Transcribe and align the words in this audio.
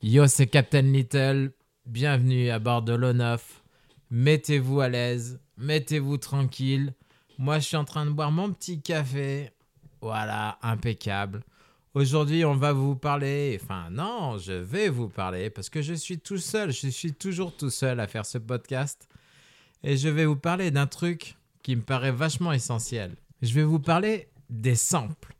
Yo, 0.00 0.28
c'est 0.28 0.46
Captain 0.46 0.82
Little. 0.82 1.50
Bienvenue 1.84 2.50
à 2.50 2.60
bord 2.60 2.82
de 2.82 2.92
l'O9. 2.92 3.40
Mettez-vous 4.12 4.78
à 4.78 4.88
l'aise, 4.88 5.40
mettez-vous 5.56 6.18
tranquille. 6.18 6.94
Moi, 7.36 7.58
je 7.58 7.64
suis 7.64 7.76
en 7.76 7.84
train 7.84 8.06
de 8.06 8.12
boire 8.12 8.30
mon 8.30 8.52
petit 8.52 8.80
café. 8.80 9.50
Voilà, 10.00 10.56
impeccable. 10.62 11.42
Aujourd'hui, 11.94 12.44
on 12.44 12.54
va 12.54 12.72
vous 12.72 12.94
parler. 12.94 13.58
Enfin, 13.60 13.90
non, 13.90 14.38
je 14.38 14.52
vais 14.52 14.88
vous 14.88 15.08
parler 15.08 15.50
parce 15.50 15.68
que 15.68 15.82
je 15.82 15.94
suis 15.94 16.20
tout 16.20 16.38
seul. 16.38 16.70
Je 16.70 16.86
suis 16.86 17.12
toujours 17.12 17.56
tout 17.56 17.70
seul 17.70 17.98
à 17.98 18.06
faire 18.06 18.24
ce 18.24 18.38
podcast. 18.38 19.08
Et 19.82 19.96
je 19.96 20.08
vais 20.08 20.26
vous 20.26 20.36
parler 20.36 20.70
d'un 20.70 20.86
truc 20.86 21.36
qui 21.64 21.74
me 21.74 21.82
paraît 21.82 22.12
vachement 22.12 22.52
essentiel. 22.52 23.16
Je 23.42 23.52
vais 23.52 23.64
vous 23.64 23.80
parler 23.80 24.28
des 24.48 24.76
samples, 24.76 25.34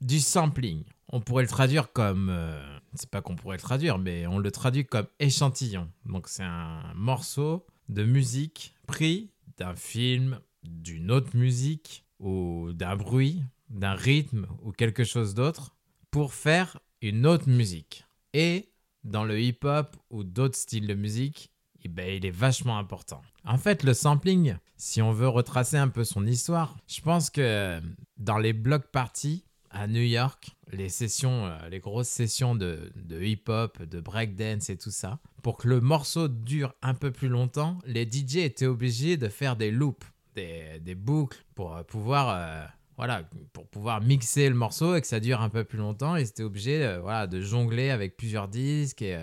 du 0.00 0.18
sampling. 0.18 0.82
On 1.08 1.20
pourrait 1.20 1.42
le 1.42 1.48
traduire 1.48 1.92
comme. 1.92 2.28
euh, 2.30 2.78
c'est 2.94 3.10
pas 3.10 3.22
qu'on 3.22 3.36
pourrait 3.36 3.56
le 3.56 3.62
traduire, 3.62 3.98
mais 3.98 4.26
on 4.26 4.38
le 4.38 4.50
traduit 4.50 4.84
comme 4.84 5.06
échantillon. 5.18 5.90
Donc, 6.06 6.28
c'est 6.28 6.42
un 6.42 6.92
morceau 6.94 7.66
de 7.88 8.04
musique 8.04 8.74
pris 8.86 9.30
d'un 9.56 9.74
film, 9.74 10.40
d'une 10.62 11.10
autre 11.10 11.36
musique, 11.36 12.04
ou 12.18 12.72
d'un 12.72 12.96
bruit, 12.96 13.42
d'un 13.70 13.94
rythme, 13.94 14.46
ou 14.62 14.72
quelque 14.72 15.04
chose 15.04 15.34
d'autre, 15.34 15.76
pour 16.10 16.34
faire 16.34 16.78
une 17.00 17.26
autre 17.26 17.48
musique. 17.48 18.04
Et 18.32 18.70
dans 19.04 19.24
le 19.24 19.40
hip-hop 19.40 19.96
ou 20.10 20.24
d'autres 20.24 20.56
styles 20.56 20.86
de 20.86 20.94
musique, 20.94 21.50
eh 21.84 21.88
ben, 21.88 22.16
il 22.16 22.26
est 22.26 22.30
vachement 22.30 22.78
important. 22.78 23.22
En 23.44 23.56
fait, 23.56 23.82
le 23.84 23.94
sampling, 23.94 24.56
si 24.76 25.00
on 25.00 25.12
veut 25.12 25.28
retracer 25.28 25.76
un 25.76 25.88
peu 25.88 26.04
son 26.04 26.26
histoire, 26.26 26.76
je 26.88 27.00
pense 27.00 27.30
que 27.30 27.80
dans 28.16 28.38
les 28.38 28.52
block 28.52 28.88
parties 28.88 29.44
à 29.70 29.86
New 29.86 30.02
York, 30.02 30.56
les 30.72 30.88
sessions, 30.88 31.46
euh, 31.46 31.68
les 31.68 31.80
grosses 31.80 32.08
sessions 32.08 32.54
de, 32.54 32.90
hip-hop, 33.10 33.82
de 33.82 34.00
breakdance 34.00 34.70
et 34.70 34.76
tout 34.76 34.90
ça, 34.90 35.18
pour 35.42 35.56
que 35.56 35.68
le 35.68 35.80
morceau 35.80 36.28
dure 36.28 36.74
un 36.82 36.94
peu 36.94 37.10
plus 37.10 37.28
longtemps, 37.28 37.78
les 37.86 38.08
DJ 38.10 38.36
étaient 38.38 38.66
obligés 38.66 39.16
de 39.16 39.28
faire 39.28 39.56
des 39.56 39.70
loops, 39.70 40.06
des, 40.34 40.94
boucles 40.94 41.44
pour 41.54 41.76
euh, 41.76 41.82
pouvoir 41.82 42.28
euh, 42.30 42.64
voilà, 42.96 43.28
pour 43.52 43.66
pouvoir 43.68 44.00
mixer 44.00 44.48
le 44.48 44.54
morceau 44.54 44.96
et 44.96 45.00
que 45.00 45.06
ça 45.06 45.20
dure 45.20 45.40
un 45.40 45.48
peu 45.48 45.62
plus 45.62 45.78
longtemps, 45.78 46.16
ils 46.16 46.26
étaient 46.26 46.42
obligés 46.42 46.98
voilà, 47.00 47.28
de 47.28 47.40
jongler 47.40 47.90
avec 47.90 48.16
plusieurs 48.16 48.48
disques 48.48 49.02
et 49.02 49.16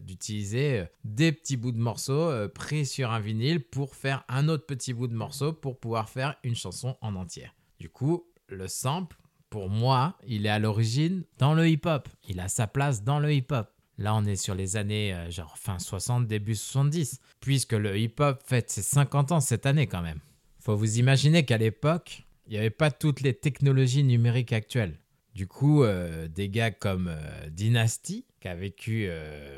d'utiliser 0.00 0.84
des 1.02 1.32
petits 1.32 1.56
bouts 1.56 1.72
de 1.72 1.78
morceaux 1.78 2.30
pris 2.54 2.86
sur 2.86 3.10
un 3.10 3.18
vinyle 3.18 3.64
pour 3.64 3.96
faire 3.96 4.24
un 4.28 4.48
autre 4.48 4.64
petit 4.64 4.92
bout 4.92 5.08
de 5.08 5.14
morceau 5.14 5.52
pour 5.52 5.80
pouvoir 5.80 6.08
faire 6.08 6.36
une 6.44 6.54
chanson 6.54 6.96
en 7.00 7.16
entière. 7.16 7.52
Du 7.80 7.90
coup, 7.90 8.28
le 8.48 8.68
sample, 8.68 9.16
pour 9.50 9.68
moi, 9.68 10.16
il 10.26 10.46
est 10.46 10.50
à 10.50 10.58
l'origine 10.58 11.24
dans 11.38 11.54
le 11.54 11.68
hip-hop. 11.68 12.08
Il 12.28 12.40
a 12.40 12.48
sa 12.48 12.66
place 12.66 13.02
dans 13.04 13.18
le 13.18 13.32
hip-hop. 13.32 13.68
Là, 13.98 14.14
on 14.14 14.24
est 14.24 14.36
sur 14.36 14.54
les 14.54 14.76
années 14.76 15.14
euh, 15.14 15.30
genre 15.30 15.56
fin 15.56 15.78
60, 15.78 16.26
début 16.26 16.54
70, 16.54 17.20
puisque 17.40 17.72
le 17.72 17.96
hip-hop 17.98 18.42
fête 18.44 18.70
ses 18.70 18.82
50 18.82 19.32
ans 19.32 19.40
cette 19.40 19.64
année 19.64 19.86
quand 19.86 20.02
même. 20.02 20.20
Faut 20.60 20.76
vous 20.76 20.98
imaginer 20.98 21.44
qu'à 21.44 21.56
l'époque, 21.56 22.24
il 22.46 22.52
n'y 22.52 22.58
avait 22.58 22.70
pas 22.70 22.90
toutes 22.90 23.20
les 23.20 23.34
technologies 23.34 24.04
numériques 24.04 24.52
actuelles. 24.52 24.98
Du 25.34 25.46
coup, 25.46 25.84
euh, 25.84 26.28
des 26.28 26.48
gars 26.48 26.70
comme 26.70 27.08
euh, 27.08 27.48
Dynasty, 27.50 28.26
qui 28.40 28.48
a 28.48 28.54
vécu 28.54 29.08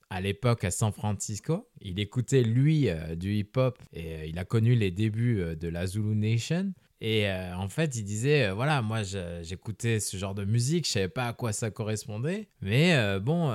à 0.09 0.21
l'époque 0.21 0.65
à 0.65 0.71
San 0.71 0.93
Francisco, 0.93 1.69
il 1.83 2.01
écoutait 2.01 2.43
lui 2.43 2.89
du 3.17 3.35
hip-hop 3.35 3.79
et 3.93 4.29
il 4.29 4.39
a 4.39 4.47
connu 4.47 4.77
les 4.77 4.91
débuts 4.91 5.57
de 5.57 5.69
la 5.69 5.87
Zulu 5.87 6.15
Nation. 6.17 6.73
Et 7.01 7.29
euh, 7.29 7.55
en 7.55 7.69
fait, 7.69 7.97
il 7.97 8.05
disait, 8.05 8.47
euh, 8.47 8.55
voilà, 8.55 8.83
moi 8.83 9.03
j'écoutais 9.43 10.01
ce 10.01 10.17
genre 10.17 10.35
de 10.35 10.45
musique, 10.45 10.87
je 10.87 10.93
savais 10.93 11.09
pas 11.09 11.29
à 11.29 11.33
quoi 11.33 11.53
ça 11.53 11.71
correspondait, 11.71 12.49
mais 12.61 12.97
euh, 12.97 13.21
bon, 13.21 13.55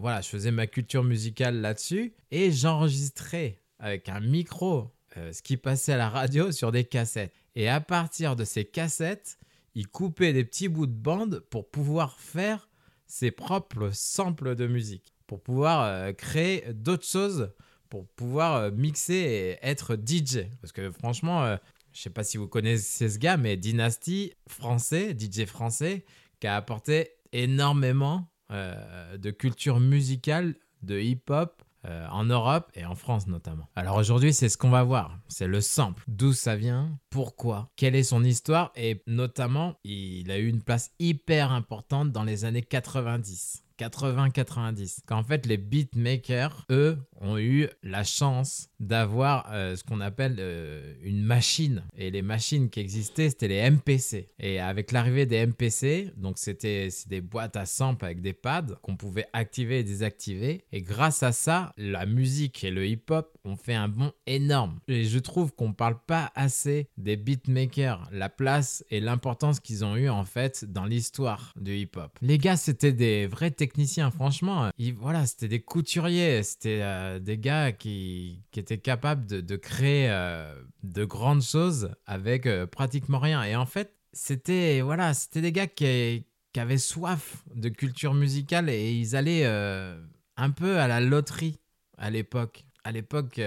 voilà, 0.00 0.20
je 0.20 0.28
faisais 0.28 0.50
ma 0.50 0.66
culture 0.66 1.04
musicale 1.04 1.60
là-dessus 1.60 2.12
et 2.30 2.50
j'enregistrais 2.50 3.60
avec 3.78 4.08
un 4.08 4.20
micro 4.20 4.90
ce 5.14 5.42
qui 5.42 5.58
passait 5.58 5.92
à 5.92 5.96
la 5.98 6.08
radio 6.08 6.52
sur 6.52 6.72
des 6.72 6.84
cassettes. 6.84 7.34
Et 7.54 7.68
à 7.68 7.80
partir 7.80 8.34
de 8.34 8.44
ces 8.44 8.64
cassettes, 8.64 9.38
il 9.74 9.86
coupait 9.86 10.32
des 10.32 10.44
petits 10.44 10.68
bouts 10.68 10.86
de 10.86 10.92
bande 10.92 11.40
pour 11.50 11.68
pouvoir 11.68 12.18
faire 12.18 12.70
ses 13.06 13.30
propres 13.30 13.90
samples 13.92 14.54
de 14.54 14.66
musique, 14.66 15.12
pour 15.26 15.42
pouvoir 15.42 16.16
créer 16.16 16.64
d'autres 16.72 17.06
choses, 17.06 17.52
pour 17.90 18.06
pouvoir 18.08 18.72
mixer 18.72 19.14
et 19.14 19.58
être 19.60 19.96
DJ. 19.96 20.46
Parce 20.62 20.72
que 20.72 20.90
franchement, 20.90 21.58
je 21.92 22.00
sais 22.00 22.10
pas 22.10 22.24
si 22.24 22.36
vous 22.36 22.48
connaissez 22.48 23.08
ce 23.08 23.18
gars, 23.18 23.36
mais 23.36 23.56
Dynasty, 23.56 24.32
français, 24.48 25.16
DJ 25.18 25.46
français, 25.46 26.04
qui 26.40 26.46
a 26.46 26.56
apporté 26.56 27.10
énormément 27.32 28.28
euh, 28.50 29.16
de 29.16 29.30
culture 29.30 29.80
musicale, 29.80 30.54
de 30.82 30.98
hip-hop, 30.98 31.62
euh, 31.84 32.06
en 32.10 32.24
Europe 32.24 32.70
et 32.74 32.84
en 32.84 32.94
France 32.94 33.26
notamment. 33.26 33.68
Alors 33.74 33.96
aujourd'hui, 33.96 34.32
c'est 34.32 34.48
ce 34.48 34.56
qu'on 34.56 34.70
va 34.70 34.84
voir. 34.84 35.18
C'est 35.26 35.48
le 35.48 35.60
sample. 35.60 36.04
D'où 36.06 36.32
ça 36.32 36.54
vient? 36.54 36.96
Pourquoi? 37.10 37.70
Quelle 37.74 37.96
est 37.96 38.04
son 38.04 38.22
histoire? 38.22 38.70
Et 38.76 39.02
notamment, 39.08 39.74
il 39.82 40.30
a 40.30 40.38
eu 40.38 40.46
une 40.46 40.62
place 40.62 40.92
hyper 41.00 41.50
importante 41.50 42.12
dans 42.12 42.22
les 42.22 42.44
années 42.44 42.62
90. 42.62 43.64
80-90. 43.82 45.00
Quand 45.06 45.18
en 45.18 45.24
fait, 45.24 45.46
les 45.46 45.56
beatmakers, 45.56 46.64
eux, 46.70 46.98
ont 47.20 47.38
eu 47.38 47.68
la 47.82 48.04
chance 48.04 48.68
d'avoir 48.80 49.48
euh, 49.52 49.76
ce 49.76 49.84
qu'on 49.84 50.00
appelle 50.00 50.36
euh, 50.38 50.94
une 51.02 51.22
machine. 51.22 51.84
Et 51.96 52.10
les 52.10 52.22
machines 52.22 52.68
qui 52.68 52.80
existaient, 52.80 53.30
c'était 53.30 53.48
les 53.48 53.70
MPC. 53.70 54.28
Et 54.40 54.58
avec 54.58 54.90
l'arrivée 54.90 55.26
des 55.26 55.46
MPC, 55.46 56.12
donc 56.16 56.38
c'était 56.38 56.88
des 57.06 57.20
boîtes 57.20 57.56
à 57.56 57.64
sample 57.64 58.04
avec 58.04 58.20
des 58.20 58.32
pads 58.32 58.78
qu'on 58.82 58.96
pouvait 58.96 59.26
activer 59.32 59.78
et 59.80 59.84
désactiver. 59.84 60.64
Et 60.72 60.82
grâce 60.82 61.22
à 61.22 61.32
ça, 61.32 61.72
la 61.76 62.06
musique 62.06 62.64
et 62.64 62.70
le 62.70 62.86
hip-hop 62.86 63.38
ont 63.44 63.56
fait 63.56 63.74
un 63.74 63.88
bond 63.88 64.12
énorme. 64.26 64.80
Et 64.88 65.04
je 65.04 65.18
trouve 65.18 65.54
qu'on 65.54 65.72
parle 65.72 65.98
pas 66.06 66.32
assez 66.34 66.88
des 66.96 67.16
beatmakers, 67.16 68.08
la 68.12 68.28
place 68.28 68.84
et 68.90 69.00
l'importance 69.00 69.60
qu'ils 69.60 69.84
ont 69.84 69.96
eu 69.96 70.08
en 70.08 70.24
fait 70.24 70.64
dans 70.64 70.84
l'histoire 70.84 71.52
du 71.56 71.76
hip-hop. 71.76 72.18
Les 72.20 72.38
gars, 72.38 72.56
c'était 72.56 72.92
des 72.92 73.26
vrais 73.26 73.50
techniciens, 73.50 73.71
franchement. 74.10 74.70
Voilà, 74.96 75.26
c'était 75.26 75.48
des 75.48 75.60
couturiers, 75.60 76.42
c'était 76.42 76.80
euh, 76.82 77.18
des 77.18 77.38
gars 77.38 77.72
qui, 77.72 78.42
étaient 78.56 78.78
capables 78.78 79.26
de, 79.26 79.56
créer 79.56 80.08
euh, 80.10 80.54
de 80.82 81.04
grandes 81.04 81.42
choses 81.42 81.90
avec 82.06 82.46
euh, 82.46 82.66
pratiquement 82.66 83.18
rien. 83.18 83.42
Et 83.44 83.56
en 83.56 83.66
fait, 83.66 83.94
c'était 84.12 84.80
voilà, 84.80 85.14
c'était 85.14 85.40
des 85.40 85.52
gars 85.52 85.66
qui, 85.66 86.24
qui 86.52 86.60
avaient 86.60 86.78
soif 86.78 87.44
de 87.54 87.68
culture 87.68 88.14
musicale 88.14 88.68
et 88.68 88.92
ils 88.92 89.16
allaient 89.16 89.46
un 89.46 90.50
peu 90.50 90.78
à 90.78 90.86
la 90.86 91.00
loterie 91.00 91.58
à 91.98 92.10
l'époque. 92.10 92.64
À 92.84 92.90
l'époque 92.90 93.40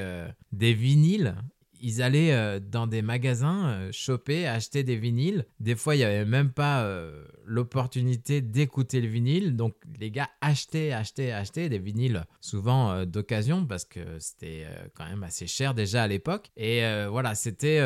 des 0.53 0.73
vinyles, 0.73 1.35
ils 1.81 2.01
allaient 2.01 2.33
euh, 2.33 2.59
dans 2.59 2.87
des 2.87 3.01
magasins 3.01 3.67
euh, 3.67 3.89
choper, 3.91 4.47
acheter 4.47 4.83
des 4.83 4.95
vinyles. 4.95 5.45
Des 5.59 5.75
fois, 5.75 5.95
il 5.95 5.99
n'y 5.99 6.03
avait 6.03 6.25
même 6.25 6.51
pas 6.51 6.83
euh, 6.83 7.25
l'opportunité 7.45 8.41
d'écouter 8.41 9.01
le 9.01 9.07
vinyle. 9.07 9.55
Donc, 9.55 9.75
les 9.99 10.11
gars 10.11 10.29
achetaient, 10.41 10.91
achetaient, 10.91 11.31
achetaient 11.31 11.69
des 11.69 11.79
vinyles, 11.79 12.25
souvent 12.41 13.05
d'occasion, 13.05 13.65
parce 13.65 13.85
que 13.85 13.99
c'était 14.19 14.65
quand 14.93 15.05
même 15.05 15.23
assez 15.23 15.47
cher 15.47 15.73
déjà 15.73 16.03
à 16.03 16.07
l'époque. 16.07 16.51
Et 16.57 16.81
voilà, 17.09 17.35
c'était 17.35 17.79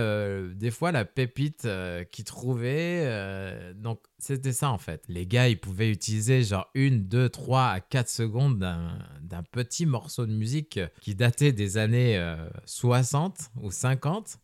des 0.56 0.72
fois 0.72 0.92
la 0.92 1.06
pépite 1.06 1.68
qu'ils 2.12 2.26
trouvaient. 2.26 3.74
donc, 3.76 4.00
c'était 4.20 4.54
ça 4.54 4.70
en 4.70 4.78
fait. 4.78 5.04
Les 5.08 5.26
gars, 5.26 5.50
ils 5.50 5.60
pouvaient 5.60 5.90
utiliser 5.90 6.44
genre 6.44 6.70
une, 6.74 7.08
deux, 7.08 7.30
trois 7.30 7.68
à 7.68 7.80
quatre 7.80 8.10
secondes 8.10 8.60
d'un 8.60 9.44
petit 9.52 9.86
morceau 9.86 10.26
de 10.26 10.34
musique 10.34 10.80
qui 11.02 11.16
datait 11.16 11.54
des 11.54 11.78
années 11.78 12.18
euh, 12.18 12.50
60 12.66 13.52
ou 13.62 13.72
50, 13.72 14.40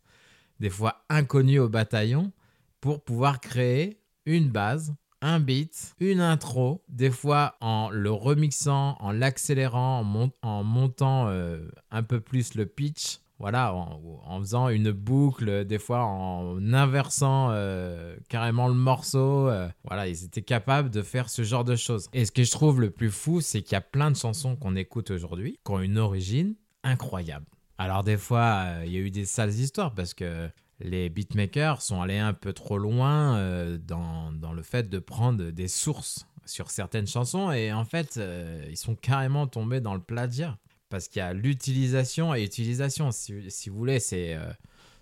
des 0.60 0.70
fois 0.70 1.04
inconnu 1.08 1.58
au 1.58 1.68
bataillon, 1.68 2.32
pour 2.80 3.04
pouvoir 3.04 3.40
créer 3.40 4.00
une 4.24 4.48
base, 4.48 4.94
un 5.20 5.40
beat, 5.40 5.94
une 6.00 6.20
intro, 6.20 6.82
des 6.88 7.10
fois 7.10 7.56
en 7.60 7.90
le 7.90 8.10
remixant, 8.10 8.96
en 9.00 9.12
l'accélérant, 9.12 10.00
en, 10.00 10.30
en 10.42 10.64
montant 10.64 11.28
euh, 11.28 11.68
un 11.90 12.02
peu 12.02 12.20
plus 12.20 12.54
le 12.54 12.66
pitch. 12.66 13.18
Voilà, 13.38 13.74
en, 13.74 14.40
faisant 14.40 14.70
une 14.70 14.92
boucle, 14.92 15.66
des 15.66 15.78
fois 15.78 16.04
en 16.04 16.72
inversant 16.72 17.48
euh, 17.50 18.16
carrément 18.30 18.66
le 18.66 18.74
morceau. 18.74 19.48
euh, 19.48 19.68
voilà, 19.84 20.08
ils 20.08 20.24
étaient 20.24 20.42
capables 20.42 20.88
de 20.88 21.02
faire 21.02 21.28
ce 21.28 21.42
genre 21.42 21.64
de 21.64 21.76
choses. 21.76 22.08
Et 22.14 22.24
ce 22.24 22.32
que 22.32 22.42
je 22.42 22.50
trouve 22.50 22.80
le 22.80 22.90
plus 22.90 23.10
fou, 23.10 23.42
c'est 23.42 23.60
qu'il 23.60 23.72
y 23.72 23.76
a 23.76 23.82
plein 23.82 24.10
de 24.10 24.16
chansons 24.16 24.56
qu'on 24.56 24.74
écoute 24.74 25.10
aujourd'hui 25.10 25.60
qui 25.64 25.70
ont 25.70 25.80
une 25.80 25.98
origine 25.98 26.54
incroyable. 26.82 27.44
Alors 27.76 28.04
des 28.04 28.16
fois, 28.16 28.64
euh, 28.64 28.84
il 28.86 28.92
y 28.92 28.96
a 28.96 29.00
eu 29.00 29.10
des 29.10 29.26
sales 29.26 29.52
histoires 29.52 29.94
parce 29.94 30.14
que 30.14 30.48
les 30.80 31.10
beatmakers 31.10 31.82
sont 31.82 32.00
allés 32.00 32.18
un 32.18 32.32
peu 32.32 32.54
trop 32.54 32.78
loin 32.78 33.38
dans, 33.78 34.52
le 34.54 34.62
fait 34.62 34.88
de 34.88 34.98
prendre 34.98 35.50
des 35.50 35.68
sources 35.68 36.26
sur 36.46 36.70
certaines 36.70 37.06
chansons 37.06 37.50
et 37.50 37.72
en 37.72 37.84
fait, 37.84 38.20
ils 38.68 38.76
sont 38.76 38.94
carrément 38.94 39.46
tombés 39.46 39.80
dans 39.80 39.94
le 39.94 40.02
plagiat 40.02 40.58
parce 40.88 41.08
qu'il 41.08 41.20
y 41.20 41.22
a 41.22 41.32
l'utilisation 41.32 42.34
et 42.34 42.44
utilisation. 42.44 43.10
Si, 43.10 43.68
vous 43.68 43.76
voulez, 43.76 44.00
c'est 44.00 44.34
euh, 44.34 44.50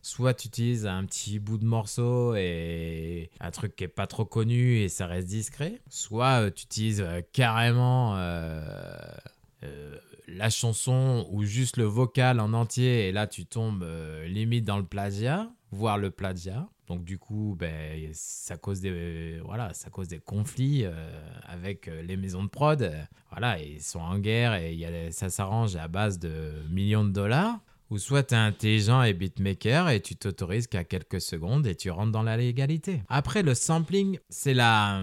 soit 0.02 0.34
tu 0.34 0.48
utilises 0.48 0.86
un 0.86 1.04
petit 1.04 1.38
bout 1.38 1.58
de 1.58 1.64
morceau 1.64 2.34
et 2.36 3.30
un 3.40 3.50
truc 3.50 3.76
qui 3.76 3.84
est 3.84 3.88
pas 3.88 4.06
trop 4.06 4.24
connu 4.24 4.78
et 4.78 4.88
ça 4.88 5.06
reste 5.06 5.28
discret, 5.28 5.80
soit 5.88 6.42
euh, 6.42 6.50
tu 6.50 6.64
utilises 6.64 7.00
euh, 7.00 7.20
carrément 7.32 8.16
la 10.26 10.48
chanson 10.50 11.26
ou 11.30 11.44
juste 11.44 11.76
le 11.76 11.84
vocal 11.84 12.40
en 12.40 12.54
entier 12.54 13.08
et 13.08 13.12
là 13.12 13.26
tu 13.26 13.46
tombes 13.46 13.86
limite 14.26 14.64
dans 14.64 14.78
le 14.78 14.84
plagiat, 14.84 15.50
voire 15.70 15.98
le 15.98 16.10
plagiat. 16.10 16.68
Donc 16.86 17.04
du 17.04 17.18
coup, 17.18 17.56
ben, 17.58 18.10
ça 18.12 18.56
cause 18.56 18.80
des 18.80 19.40
voilà, 19.44 19.72
ça 19.72 19.90
cause 19.90 20.08
des 20.08 20.20
conflits 20.20 20.84
euh, 20.84 20.92
avec 21.44 21.88
euh, 21.88 22.02
les 22.02 22.16
maisons 22.16 22.44
de 22.44 22.48
prod. 22.48 22.92
Voilà, 23.30 23.58
ils 23.58 23.82
sont 23.82 24.00
en 24.00 24.18
guerre 24.18 24.54
et 24.54 24.74
y 24.74 24.84
a, 24.84 25.10
ça 25.10 25.30
s'arrange 25.30 25.76
à 25.76 25.88
base 25.88 26.18
de 26.18 26.52
millions 26.70 27.04
de 27.04 27.10
dollars. 27.10 27.58
Ou 27.90 27.98
soit 27.98 28.22
tu 28.24 28.34
es 28.34 28.38
intelligent 28.38 29.02
et 29.02 29.12
beatmaker 29.12 29.90
et 29.90 30.00
tu 30.00 30.16
t'autorises 30.16 30.66
qu'à 30.66 30.84
quelques 30.84 31.20
secondes 31.20 31.66
et 31.66 31.74
tu 31.74 31.90
rentres 31.90 32.12
dans 32.12 32.22
la 32.22 32.36
légalité. 32.36 33.02
Après, 33.08 33.42
le 33.42 33.54
sampling, 33.54 34.18
c'est 34.30 34.54
la, 34.54 35.02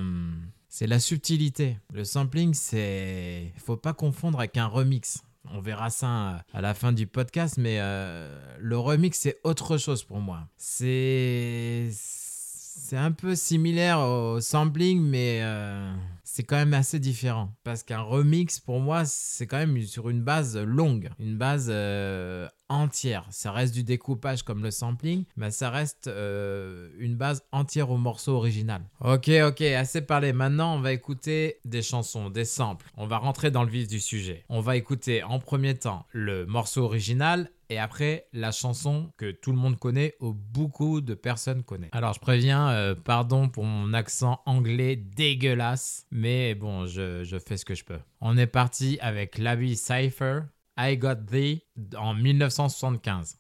c'est 0.68 0.88
la 0.88 1.00
subtilité. 1.00 1.78
Le 1.94 2.04
sampling, 2.04 2.54
c'est. 2.54 3.54
faut 3.58 3.78
pas 3.78 3.94
confondre 3.94 4.40
avec 4.40 4.58
un 4.58 4.66
remix. 4.66 5.24
On 5.50 5.60
verra 5.60 5.90
ça 5.90 6.44
à 6.54 6.62
la 6.62 6.74
fin 6.74 6.92
du 6.92 7.08
podcast, 7.08 7.58
mais 7.58 7.78
euh, 7.80 8.58
le 8.60 8.78
remix, 8.78 9.18
c'est 9.18 9.40
autre 9.44 9.78
chose 9.78 10.04
pour 10.04 10.20
moi. 10.20 10.48
C'est. 10.58 11.90
C'est 11.92 12.98
un 12.98 13.12
peu 13.12 13.36
similaire 13.36 14.00
au 14.00 14.42
sampling, 14.42 15.02
mais 15.02 15.40
euh, 15.44 15.94
c'est 16.34 16.44
quand 16.44 16.56
même 16.56 16.74
assez 16.74 16.98
différent. 16.98 17.54
Parce 17.66 17.84
qu'un 17.84 18.00
remix, 18.00 18.62
pour 18.62 18.80
moi, 18.80 19.04
c'est 19.04 19.48
quand 19.48 19.58
même 19.58 19.82
sur 19.82 20.10
une 20.10 20.22
base 20.22 20.58
longue, 20.58 21.10
une 21.20 21.38
base 21.38 21.68
euh, 21.70 22.48
entière. 22.70 23.26
Ça 23.32 23.52
reste 23.52 23.74
du 23.74 23.84
découpage 23.84 24.44
comme 24.44 24.64
le 24.64 24.72
sampling, 24.72 25.26
mais 25.36 25.52
ça 25.52 25.70
reste 25.70 26.08
euh, 26.08 26.90
une 27.00 27.18
base 27.18 27.44
entière 27.52 27.90
au 27.90 27.98
morceau 27.98 28.32
original. 28.32 28.82
Ok, 29.02 29.30
ok, 29.46 29.62
assez 29.62 30.02
parlé. 30.02 30.32
Maintenant, 30.32 30.76
on 30.78 30.80
va 30.80 30.94
écouter 30.94 31.58
des 31.66 31.82
chansons, 31.82 32.30
des 32.30 32.46
samples. 32.46 32.90
On 32.96 33.08
va 33.08 33.18
rentrer 33.18 33.52
dans 33.52 33.66
le 33.66 33.70
vif 33.70 33.90
du 33.90 34.00
sujet. 34.00 34.46
On 34.48 34.62
va 34.62 34.78
écouter 34.78 35.24
en 35.24 35.40
premier 35.40 35.76
temps 35.76 36.06
le 36.14 36.46
morceau 36.46 36.84
original 36.84 37.52
et 37.72 37.80
après 37.80 38.28
la 38.34 38.52
chanson 38.52 39.14
que 39.16 39.32
tout 39.32 39.52
le 39.52 39.58
monde 39.58 39.80
connaît 39.80 40.16
ou 40.20 40.34
beaucoup 40.34 41.00
de 41.00 41.14
personnes 41.14 41.64
connaissent. 41.64 41.90
Alors 41.94 42.14
je 42.14 42.20
préviens, 42.20 42.70
euh, 42.70 42.96
pardon 42.96 43.48
pour 43.48 43.64
mon 43.64 43.94
accent 43.94 44.42
anglais 44.46 44.98
dégueulasse, 44.98 46.06
mais 46.12 46.54
bon, 46.54 46.86
je, 46.86 47.40
fais 47.48 47.56
ce 47.56 47.64
que 47.64 47.74
je 47.74 47.86
peux. 47.86 48.00
On 48.20 48.38
est 48.38 48.46
parti 48.46 48.98
avec 49.00 49.38
Labby 49.38 49.78
Cypher 49.78 50.42
I 50.78 50.98
Got 50.98 51.16
Thee 51.32 51.64
en 51.98 52.14
1975. 52.14 53.38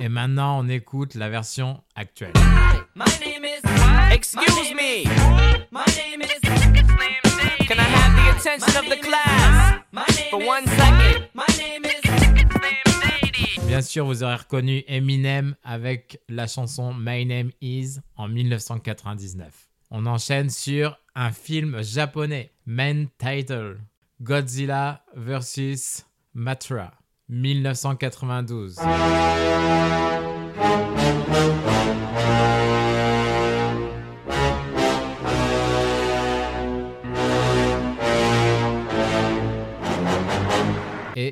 Et 0.00 0.08
maintenant, 0.08 0.64
on 0.64 0.68
écoute 0.70 1.16
la 1.16 1.28
version 1.28 1.82
actuelle. 1.94 2.32
Excuse 4.10 4.74
me. 4.74 5.04
My 5.70 5.84
name 5.96 6.22
is. 6.22 6.40
Can 7.66 7.78
I 7.78 7.82
have 7.82 8.16
the 8.16 8.38
attention 8.38 8.76
of 8.76 8.88
the 8.88 8.96
class? 8.96 9.80
For 10.30 10.38
one 10.38 10.66
second? 10.66 11.28
My 11.34 11.46
name 11.58 11.84
is. 11.84 11.98
Bien 13.66 13.82
sûr, 13.82 14.06
vous 14.06 14.22
aurez 14.22 14.36
reconnu 14.36 14.82
Eminem 14.88 15.54
avec 15.62 16.20
la 16.28 16.46
chanson 16.46 16.94
My 16.94 17.26
Name 17.26 17.50
Is 17.60 18.00
en 18.16 18.28
1999. 18.28 19.68
On 19.90 20.06
enchaîne 20.06 20.48
sur 20.48 20.98
un 21.14 21.32
film 21.32 21.82
japonais, 21.82 22.50
Main 22.66 23.04
Title, 23.18 23.78
Godzilla 24.22 25.04
vs. 25.14 26.06
Matra, 26.34 26.92
1992. 27.28 28.76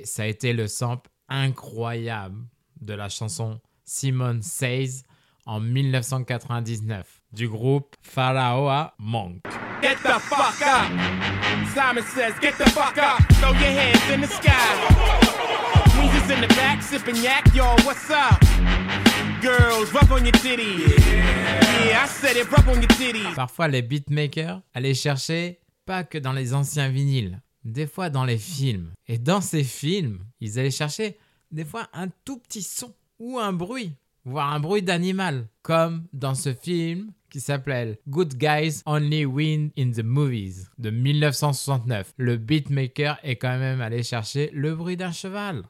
Ça 0.07 0.23
a 0.23 0.27
été 0.27 0.53
le 0.53 0.69
sample 0.69 1.11
incroyable 1.29 2.47
de 2.81 2.95
la 2.95 3.09
chanson 3.09 3.61
Simon 3.85 4.41
Says 4.43 5.03
en 5.45 5.61
1999 5.61 7.23
du 7.33 7.49
groupe 7.49 7.95
Pharaoh 8.03 8.91
Monk. 8.99 9.43
Get 9.83 9.97
the 10.03 10.19
fuck 10.21 10.61
up. 10.63 10.91
Simon 11.75 12.03
says, 12.05 12.35
get 12.41 12.57
the 12.59 12.69
fuck 12.71 12.99
up. 12.99 13.21
Throw 13.35 13.51
your 13.51 13.71
hands 13.71 14.11
in 14.13 14.21
the 14.21 14.27
sky. 14.27 14.53
Weezer's 15.99 16.31
in 16.31 16.41
the 16.41 16.49
back, 16.55 16.83
sipping 16.83 17.17
yak. 17.17 17.45
Yo, 17.55 17.65
what's 17.85 18.11
up? 18.11 18.41
Girls, 19.43 19.93
rub 19.93 20.11
on 20.11 20.25
your 20.25 20.33
titties. 20.33 20.99
Yeah, 21.87 22.05
I 22.05 22.09
said 22.09 22.37
it, 22.37 22.51
rub 22.51 22.69
on 22.69 22.81
your 22.81 22.89
titties. 22.89 23.35
Parfois, 23.35 23.69
les 23.69 23.83
beatmakers 23.83 24.61
allaient 24.75 24.95
chercher 24.95 25.61
pas 25.85 26.03
que 26.05 26.19
dans 26.19 26.33
les 26.33 26.55
anciens 26.55 26.89
vinyles, 26.89 27.41
des 27.67 27.87
fois 27.87 28.11
dans 28.11 28.25
les 28.25 28.39
films. 28.39 28.93
Et 29.07 29.19
dans 29.19 29.41
ces 29.41 29.65
films, 29.65 30.21
ils 30.41 30.59
allaient 30.59 30.71
chercher 30.71 31.19
des 31.51 31.65
fois 31.65 31.89
un 31.93 32.09
tout 32.25 32.39
petit 32.39 32.63
son 32.63 32.95
ou 33.19 33.39
un 33.39 33.53
bruit, 33.53 33.93
voire 34.25 34.53
un 34.53 34.61
bruit 34.61 34.83
d'animal, 34.83 35.49
comme 35.63 36.07
dans 36.13 36.35
ce 36.35 36.55
film 36.55 37.11
qui 37.29 37.41
s'appelle 37.41 37.99
Good 38.09 38.37
Guys 38.37 38.83
Only 38.87 39.25
Win 39.25 39.71
in 39.77 39.91
the 39.91 40.05
Movies 40.05 40.69
de 40.79 40.91
1969. 40.91 42.15
Le 42.17 42.37
beatmaker 42.37 43.19
est 43.23 43.37
quand 43.37 43.59
même 43.59 43.81
allé 43.81 44.03
chercher 44.03 44.51
le 44.53 44.75
bruit 44.75 44.97
d'un 44.97 45.13
cheval. 45.13 45.65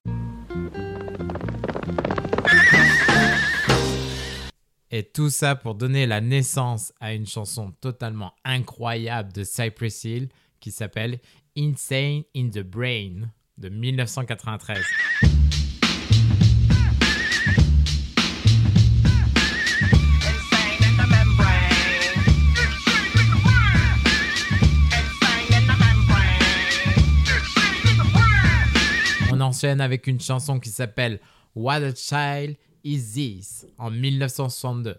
Et 4.90 5.02
tout 5.02 5.30
ça 5.30 5.56
pour 5.56 5.74
donner 5.74 6.06
la 6.06 6.20
naissance 6.20 6.92
à 7.00 7.12
une 7.12 7.26
chanson 7.26 7.72
totalement 7.80 8.32
incroyable 8.44 9.32
de 9.32 9.44
Cypress 9.44 10.04
Hill 10.04 10.28
qui 10.60 10.70
s'appelle 10.70 11.18
Insane 11.58 12.26
in 12.34 12.50
the 12.50 12.62
Brain 12.62 13.32
de 13.56 13.70
1993. 13.70 14.76
Insane 14.76 14.84
in 20.82 20.96
the 20.98 21.06
membrane. 21.08 21.72
Insane 24.92 25.48
in 25.56 25.64
the 25.66 25.76
membrane. 25.78 26.44
On 29.32 29.40
enchaîne 29.40 29.80
avec 29.80 30.06
une 30.06 30.20
chanson 30.20 30.60
qui 30.60 30.68
s'appelle 30.68 31.20
What 31.54 31.82
a 31.82 31.94
Child 31.94 32.56
Is 32.84 33.14
This 33.14 33.64
en 33.78 33.90
1962. 33.90 34.96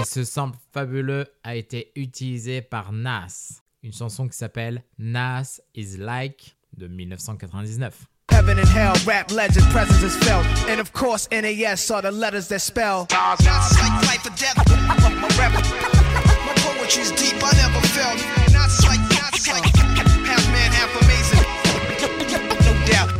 Et 0.00 0.04
ce 0.04 0.24
sample 0.24 0.56
fabuleux 0.72 1.26
a 1.44 1.56
été 1.56 1.92
utilisé 1.94 2.62
par 2.62 2.90
Nas, 2.90 3.60
une 3.82 3.92
chanson 3.92 4.26
qui 4.28 4.36
s'appelle 4.36 4.82
Nas 4.98 5.60
is 5.74 5.98
Like 5.98 6.56
de 6.74 6.86
1999. 6.86 8.06
Heaven 8.32 8.58
and 8.58 8.68
hell, 8.68 8.94
rap 9.06 9.30
legend, 9.30 9.68
presence 9.70 10.02
is 10.02 10.16
felt. 10.24 10.46
And 10.70 10.80
of 10.80 10.90
course, 10.94 11.28
NAS 11.30 11.90
are 11.90 12.00
the 12.00 12.10
letters 12.10 12.48
that 12.48 12.60
spell. 12.60 13.08
Not 13.10 13.40
like 13.42 14.02
life 14.08 14.24
or 14.24 14.32
death. 14.38 14.56
My 15.20 15.28
rap, 15.36 15.52
my 15.52 16.54
poetry's 16.62 17.10
deep, 17.12 17.36
I 17.42 17.52
never 17.60 17.86
felt. 17.88 18.16
Not 18.54 18.70
like, 18.88 19.00
not 19.20 19.36
like, 19.52 19.66
half 20.24 20.46
man, 20.50 20.72
half 20.72 20.96
amazing. 21.02 21.44
No 22.64 22.72
doubt. 22.86 23.10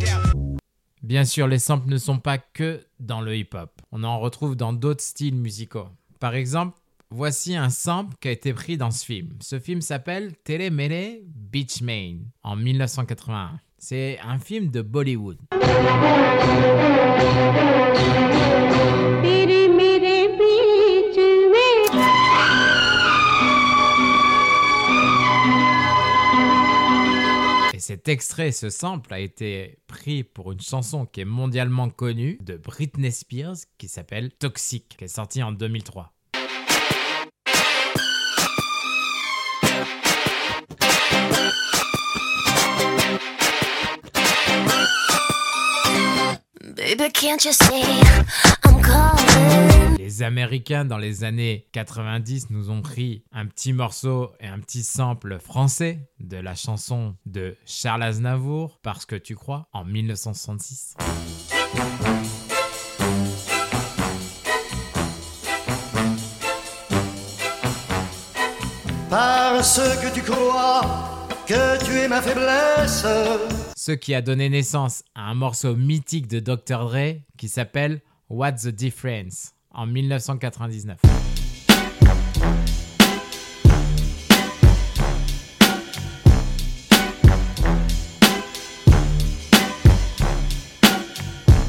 Bien 1.02 1.24
sûr, 1.26 1.46
les 1.46 1.58
samples 1.58 1.90
ne 1.90 1.98
sont 1.98 2.20
pas 2.20 2.38
que 2.38 2.80
dans 3.00 3.20
le 3.20 3.36
hip-hop. 3.36 3.82
On 3.92 4.02
en 4.02 4.18
retrouve 4.20 4.56
dans 4.56 4.72
d'autres 4.72 5.02
styles 5.02 5.34
musicaux. 5.34 5.88
Par 6.20 6.34
exemple, 6.34 6.76
voici 7.10 7.56
un 7.56 7.70
sample 7.70 8.14
qui 8.20 8.28
a 8.28 8.30
été 8.30 8.52
pris 8.52 8.76
dans 8.76 8.90
ce 8.90 9.06
film. 9.06 9.30
Ce 9.40 9.58
film 9.58 9.80
s'appelle 9.80 10.36
Telemere 10.44 11.20
Beach 11.24 11.80
Main 11.80 12.18
en 12.42 12.56
1981. 12.56 13.58
C'est 13.78 14.18
un 14.22 14.38
film 14.38 14.68
de 14.70 14.82
Bollywood. 14.82 15.38
Cet 27.90 28.06
extrait, 28.06 28.52
ce 28.52 28.70
sample, 28.70 29.12
a 29.12 29.18
été 29.18 29.80
pris 29.88 30.22
pour 30.22 30.52
une 30.52 30.60
chanson 30.60 31.06
qui 31.06 31.22
est 31.22 31.24
mondialement 31.24 31.90
connue 31.90 32.38
de 32.40 32.56
Britney 32.56 33.10
Spears 33.10 33.56
qui 33.78 33.88
s'appelle 33.88 34.30
Toxic, 34.30 34.96
qui 34.96 35.04
est 35.06 35.08
sortie 35.08 35.42
en 35.42 35.50
2003. 35.50 36.12
Baby, 46.76 47.10
can't 47.12 47.44
you 47.44 47.52
see 47.52 47.82
I'm? 48.64 49.69
Les 50.10 50.24
Américains 50.24 50.84
dans 50.84 50.98
les 50.98 51.22
années 51.22 51.68
90 51.70 52.50
nous 52.50 52.68
ont 52.68 52.82
pris 52.82 53.22
un 53.30 53.46
petit 53.46 53.72
morceau 53.72 54.32
et 54.40 54.48
un 54.48 54.58
petit 54.58 54.82
sample 54.82 55.38
français 55.38 56.10
de 56.18 56.36
la 56.36 56.56
chanson 56.56 57.14
de 57.26 57.56
Charles 57.64 58.02
Aznavour, 58.02 58.80
Parce 58.82 59.06
que 59.06 59.14
tu 59.14 59.36
crois, 59.36 59.68
en 59.72 59.84
1966. 59.84 60.96
Parce 69.08 69.78
que 69.78 70.12
tu 70.12 70.22
crois 70.22 71.28
que 71.46 71.84
tu 71.84 71.92
es 71.92 72.08
ma 72.08 72.20
faiblesse. 72.20 73.06
Ce 73.76 73.92
qui 73.92 74.12
a 74.16 74.22
donné 74.22 74.48
naissance 74.48 75.04
à 75.14 75.30
un 75.30 75.34
morceau 75.34 75.76
mythique 75.76 76.26
de 76.26 76.40
Dr. 76.40 76.88
Dre 76.88 77.20
qui 77.38 77.46
s'appelle 77.46 78.02
What's 78.28 78.64
the 78.64 78.70
Difference? 78.70 79.54
En 79.72 79.86
1999. 79.86 80.98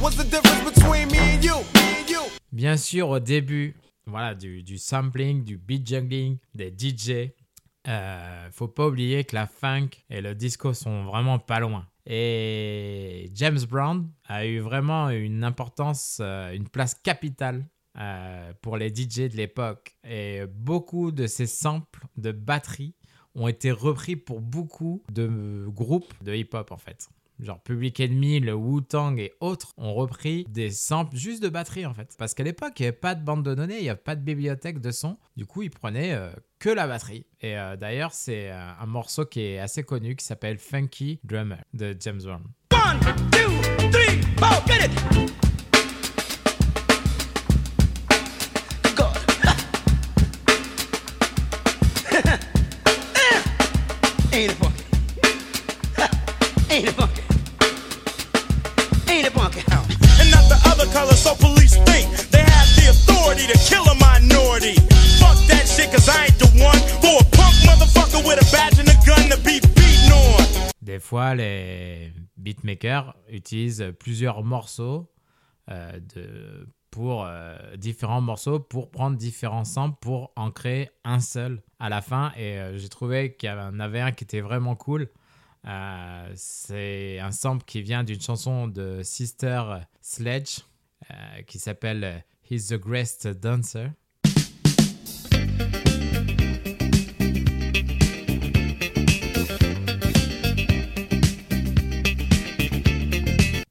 What's 0.01 0.17
the 0.17 0.23
difference 0.23 0.63
between 0.63 1.11
me 1.11 1.19
and 1.19 1.43
you? 1.43 1.55
Me 1.75 1.81
and 2.01 2.09
you. 2.09 2.21
Bien 2.51 2.77
sûr, 2.77 3.09
au 3.09 3.19
début, 3.19 3.75
voilà, 4.05 4.35
du, 4.35 4.63
du 4.63 4.77
sampling, 4.77 5.43
du 5.43 5.57
beat 5.57 5.87
juggling, 5.87 6.37
des 6.55 6.73
DJ, 6.75 7.31
euh, 7.87 8.49
faut 8.51 8.67
pas 8.67 8.87
oublier 8.87 9.23
que 9.23 9.35
la 9.35 9.47
funk 9.47 9.89
et 10.09 10.21
le 10.21 10.35
disco 10.35 10.73
sont 10.73 11.03
vraiment 11.03 11.39
pas 11.39 11.59
loin. 11.59 11.85
Et 12.05 13.29
James 13.35 13.59
Brown 13.69 14.09
a 14.27 14.45
eu 14.45 14.59
vraiment 14.59 15.09
une 15.09 15.43
importance, 15.43 16.17
euh, 16.19 16.53
une 16.53 16.67
place 16.67 16.95
capitale 16.95 17.65
euh, 17.97 18.53
pour 18.61 18.77
les 18.77 18.89
DJ 18.89 19.29
de 19.29 19.37
l'époque. 19.37 19.95
Et 20.07 20.41
beaucoup 20.47 21.11
de 21.11 21.27
ces 21.27 21.47
samples 21.47 22.05
de 22.17 22.31
batterie 22.31 22.95
ont 23.35 23.47
été 23.47 23.71
repris 23.71 24.15
pour 24.15 24.41
beaucoup 24.41 25.03
de 25.11 25.65
groupes 25.67 26.13
de 26.23 26.33
hip-hop 26.33 26.71
en 26.71 26.77
fait. 26.77 27.09
Genre 27.41 27.59
Public 27.59 27.99
Enemy, 27.99 28.39
le 28.39 28.53
Wu-Tang 28.53 29.17
et 29.17 29.33
autres 29.39 29.73
ont 29.77 29.95
repris 29.95 30.45
des 30.49 30.69
samples 30.69 31.17
juste 31.17 31.41
de 31.41 31.49
batterie 31.49 31.87
en 31.87 31.93
fait. 31.93 32.15
Parce 32.19 32.35
qu'à 32.35 32.43
l'époque, 32.43 32.73
il 32.79 32.83
n'y 32.83 32.87
avait 32.89 32.97
pas 32.97 33.15
de 33.15 33.23
bande 33.23 33.43
de 33.43 33.55
données, 33.55 33.77
il 33.77 33.83
n'y 33.83 33.89
avait 33.89 33.99
pas 33.99 34.15
de 34.15 34.21
bibliothèque 34.21 34.79
de 34.79 34.91
son. 34.91 35.17
Du 35.35 35.47
coup, 35.47 35.63
ils 35.63 35.71
prenaient 35.71 36.13
euh, 36.13 36.29
que 36.59 36.69
la 36.69 36.87
batterie. 36.87 37.25
Et 37.41 37.57
euh, 37.57 37.75
d'ailleurs, 37.77 38.13
c'est 38.13 38.51
un 38.51 38.85
morceau 38.85 39.25
qui 39.25 39.41
est 39.41 39.59
assez 39.59 39.83
connu 39.83 40.15
qui 40.15 40.23
s'appelle 40.23 40.59
Funky 40.59 41.19
Drummer 41.23 41.63
de 41.73 41.95
James 41.99 42.21
Brown. 42.21 42.43
One, 42.73 42.99
two, 43.31 43.89
three, 43.91 44.21
four, 44.37 44.63
get 44.67 44.85
it. 44.85 45.50
Ain't 54.33 54.51
it 54.51 54.55
funky? 54.55 54.83
Ain't 56.69 56.87
it 56.87 56.93
funky? 56.93 57.21
Ain't 59.11 59.27
it 59.27 59.33
funky? 59.33 59.59
And 60.21 60.31
not 60.31 60.47
the 60.47 60.57
other 60.71 60.85
color, 60.93 61.11
so 61.13 61.35
police 61.35 61.75
think 61.83 62.07
they 62.31 62.39
have 62.39 62.69
the 62.77 62.91
authority 62.91 63.45
to 63.47 63.57
kill 63.67 63.83
a 63.91 63.95
minority. 63.95 64.75
Fuck 65.19 65.35
that 65.47 65.67
shit, 65.67 65.91
cause 65.91 66.07
I 66.07 66.25
ain't 66.27 66.39
the 66.39 66.47
one 66.63 66.79
for 67.03 67.19
a 67.19 67.25
punk 67.35 67.55
motherfucker 67.67 68.25
with 68.25 68.39
a 68.39 68.47
badge 68.55 68.79
and 68.79 68.87
a 68.87 68.95
gun 69.05 69.29
to 69.31 69.37
be 69.43 69.59
beaten 69.59 70.13
on. 70.13 70.71
Des 70.81 70.99
fois, 70.99 71.35
les 71.35 72.13
beatmakers 72.37 73.13
utilisent 73.29 73.93
plusieurs 73.99 74.43
morceaux 74.43 75.11
euh, 75.69 75.99
de, 76.15 76.67
pour 76.91 77.25
euh, 77.25 77.55
différents 77.77 78.21
morceaux 78.21 78.59
pour 78.59 78.91
prendre 78.91 79.17
différents 79.17 79.63
samples 79.63 79.97
pour 80.01 80.31
en 80.35 80.51
créer 80.51 80.89
un 81.03 81.19
seul 81.19 81.63
à 81.79 81.89
la 81.89 82.01
fin. 82.01 82.31
Et 82.35 82.59
euh, 82.59 82.77
j'ai 82.77 82.89
trouvé 82.89 83.35
qu'il 83.35 83.49
y 83.49 83.51
en 83.51 83.79
avait 83.79 84.01
un 84.01 84.11
qui 84.11 84.25
était 84.25 84.41
vraiment 84.41 84.75
cool. 84.75 85.09
Euh, 85.65 86.31
c'est 86.35 87.19
un 87.19 87.31
sample 87.31 87.63
qui 87.65 87.81
vient 87.81 88.03
d'une 88.03 88.21
chanson 88.21 88.67
de 88.67 89.01
Sister 89.03 89.63
Sledge 90.01 90.59
qui 91.47 91.59
s'appelle 91.59 92.23
He's 92.49 92.67
the 92.67 92.75
Greatest 92.75 93.27
Dancer. 93.27 93.89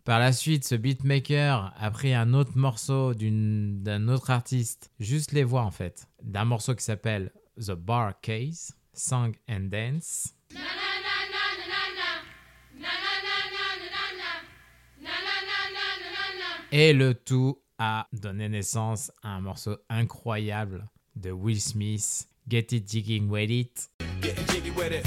Par 0.05 0.19
la 0.19 0.33
suite, 0.33 0.65
ce 0.65 0.75
beatmaker 0.75 1.75
a 1.77 1.91
pris 1.91 2.15
un 2.15 2.33
autre 2.33 2.57
morceau 2.57 3.13
d'un 3.15 4.09
autre 4.09 4.31
artiste, 4.31 4.91
juste 4.99 5.33
les 5.33 5.45
voix 5.45 5.63
en 5.63 5.71
fait, 5.71 6.09
d'un 6.23 6.47
morceau 6.47 6.75
qui 6.75 6.83
s'appelle 6.83 7.33
The 7.59 7.73
Bar 7.73 8.19
Case, 8.21 8.73
Song 8.95 9.35
and 9.49 9.69
Dance. 9.71 10.35
Et 16.73 16.93
le 16.93 17.15
tout 17.15 17.61
a 17.79 18.07
donné 18.13 18.49
naissance 18.49 19.13
à 19.23 19.31
un 19.31 19.41
morceau 19.41 19.77
incroyable 19.89 20.89
de 21.17 21.31
Will 21.31 21.61
Smith, 21.61 22.27
Get 22.49 22.69
It 22.71 22.91
Jigging 22.91 23.29
With 23.29 23.51
It. 23.51 23.91
Getting 24.23 24.75
with 24.75 24.93
it. 24.93 25.07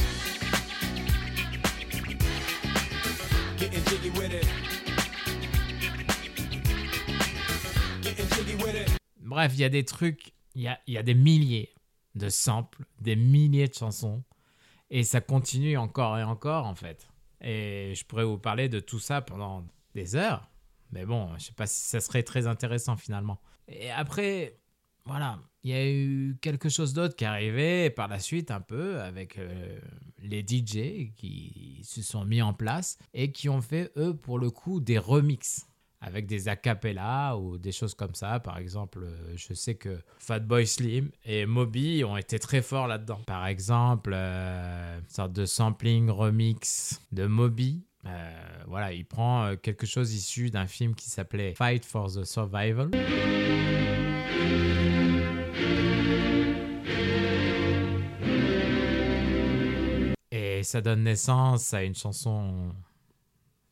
Bref, 9.24 9.53
il 9.56 9.62
y 9.62 9.63
a 9.63 9.70
des 9.70 9.86
trucs, 9.86 10.34
il 10.53 10.62
y 10.62 10.98
a, 10.98 11.03
des 11.03 11.13
milliers 11.13 11.74
de 12.15 12.30
samples, 12.30 12.84
des 13.00 13.15
milliers 13.15 13.68
de 13.68 13.74
chansons, 13.74 14.24
et 14.89 15.03
ça 15.03 15.22
continue 15.22 15.77
encore 15.77 16.18
et 16.20 16.24
encore 16.24 16.65
en 16.65 16.75
fait. 16.75 17.08
Et 17.42 17.94
je 17.96 18.06
pourrais 18.06 18.25
vous 18.25 18.38
parler 18.38 18.70
de 18.70 18.80
tout 18.80 19.00
ça 19.00 19.22
pendant 19.22 19.65
des 19.96 20.15
heures, 20.15 20.50
mais 20.92 21.06
bon, 21.06 21.30
je 21.38 21.46
sais 21.46 21.53
pas 21.53 21.68
si 21.68 21.82
ça 21.82 22.01
serait 22.01 22.24
très 22.24 22.48
intéressant 22.48 22.98
finalement. 22.98 23.39
Et 23.68 23.89
après, 23.92 24.60
voilà, 25.06 25.39
il 25.63 25.72
y 25.72 25.74
a 25.74 25.89
eu 25.89 26.38
quelque 26.42 26.70
chose 26.70 26.94
d'autre 26.94 27.15
qui 27.15 27.24
est 27.24 27.27
arrivé 27.27 27.89
par 27.89 28.10
la 28.10 28.20
suite 28.20 28.51
un 28.51 28.62
peu 28.62 29.00
avec 29.01 29.38
euh, 29.38 29.80
les 30.20 30.42
DJ 30.42 31.13
qui 31.15 31.82
se 31.84 32.01
sont 32.01 32.25
mis 32.25 32.42
en 32.42 32.53
place 32.53 32.98
et 33.13 33.32
qui 33.32 33.50
ont 33.50 33.62
fait 33.62 33.92
eux 33.98 34.15
pour 34.15 34.38
le 34.38 34.50
coup 34.50 34.82
des 34.82 34.98
remixes 34.98 35.65
avec 36.04 36.28
des 36.28 36.50
acapellas 36.50 37.38
ou 37.38 37.58
des 37.58 37.72
choses 37.72 37.94
comme 37.94 38.14
ça. 38.14 38.40
Par 38.42 38.58
exemple, 38.58 39.00
euh, 39.04 39.34
je 39.36 39.54
sais 39.54 39.76
que 39.76 40.00
Fatboy 40.20 40.68
Slim 40.68 41.10
et 41.24 41.46
Moby 41.46 42.04
ont 42.04 42.18
été 42.18 42.40
très 42.40 42.62
forts 42.62 42.88
là-dedans. 42.88 43.22
Par 43.26 43.48
exemple, 43.48 44.12
euh, 44.14 45.00
une 45.00 45.10
sorte 45.10 45.32
de 45.32 45.46
sampling 45.46 46.10
remix 46.10 47.02
de 47.14 47.26
Moby. 47.26 47.86
Euh, 48.06 48.48
voilà, 48.68 48.92
il 48.92 49.06
prend 49.06 49.56
quelque 49.56 49.86
chose 49.86 50.14
issu 50.14 50.50
d'un 50.50 50.68
film 50.68 50.94
qui 50.94 51.10
s'appelait 51.10 51.54
Fight 51.56 51.86
for 51.86 52.12
the 52.12 52.26
Survival. 52.26 52.92
Et 60.32 60.64
ça 60.64 60.82
donne 60.82 61.04
naissance 61.04 61.74
à 61.74 61.84
une 61.84 61.96
chanson 61.96 62.74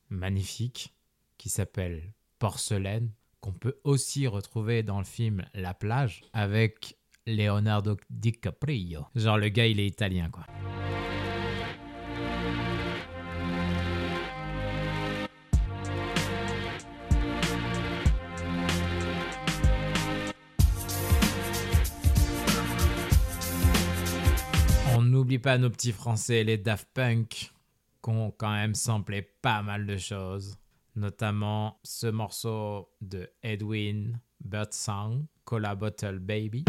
magnifique 0.10 0.94
qui 1.38 1.50
s'appelle 1.50 2.14
Porcelaine, 2.42 3.12
qu'on 3.40 3.54
peut 3.54 3.78
aussi 3.84 4.26
retrouver 4.26 4.82
dans 4.82 4.98
le 4.98 5.06
film 5.06 5.46
La 5.54 5.76
plage 5.76 6.24
avec 6.34 6.98
Leonardo 7.28 7.98
DiCaprio. 8.10 9.06
Genre 9.14 9.38
le 9.38 9.50
gars, 9.50 9.68
il 9.68 9.80
est 9.80 9.86
italien 9.86 10.32
quoi. 10.32 10.48
On 24.96 25.04
n'oublie 25.04 25.38
pas 25.38 25.60
nos 25.60 25.70
petits 25.70 25.92
français, 25.92 26.44
les 26.44 26.58
Daft 26.58 26.88
Punk, 26.92 27.52
qui 28.04 28.10
ont 28.10 28.32
quand 28.32 28.52
même 28.52 28.74
samplé 28.74 29.22
pas 29.22 29.62
mal 29.62 29.86
de 29.86 29.98
choses. 29.98 30.58
Notamment 30.96 31.80
ce 31.84 32.08
morceau 32.08 32.90
de 33.00 33.30
Edwin 33.44 34.20
Birdsong, 34.44 35.26
Cola 35.46 35.76
Bottle 35.76 36.20
Baby. 36.20 36.66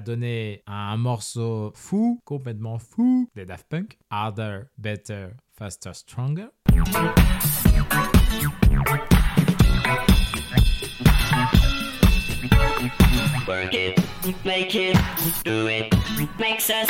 A 0.00 0.02
donné 0.02 0.62
un 0.66 0.96
morceau 0.96 1.72
fou, 1.74 2.22
complètement 2.24 2.78
fou, 2.78 3.28
des 3.34 3.44
Daft 3.44 3.66
Punk. 3.68 3.98
Harder, 4.08 4.62
Better, 4.78 5.28
Faster, 5.52 5.92
Stronger. 5.92 6.46
Work 13.46 13.74
it, 13.74 14.00
make 14.42 14.74
it, 14.74 14.96
do 15.44 15.68
it, 15.68 15.92
makes 16.38 16.70
us 16.70 16.88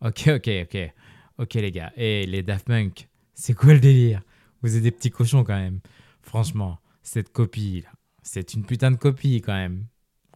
Ok, 0.00 0.28
ok, 0.28 0.48
ok. 0.62 0.92
Ok, 1.38 1.54
les 1.54 1.72
gars. 1.72 1.92
Et 1.96 2.26
les 2.26 2.44
Daft 2.44 2.68
Punk, 2.68 3.08
c'est 3.34 3.54
quoi 3.54 3.72
le 3.72 3.80
délire? 3.80 4.22
Vous 4.62 4.76
êtes 4.76 4.84
des 4.84 4.92
petits 4.92 5.10
cochons 5.10 5.42
quand 5.42 5.58
même. 5.58 5.80
Franchement, 6.22 6.78
cette 7.02 7.32
copie, 7.32 7.82
là, 7.82 7.90
c'est 8.22 8.54
une 8.54 8.64
putain 8.64 8.92
de 8.92 8.96
copie 8.96 9.40
quand 9.40 9.54
même. 9.54 9.86